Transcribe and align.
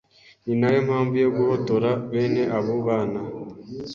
ni 0.45 0.53
nayo 0.59 0.79
mpamvu 0.87 1.13
yo 1.23 1.29
guhotora 1.37 1.89
bene 2.11 2.43
abo 2.57 2.75
bana 2.87 3.21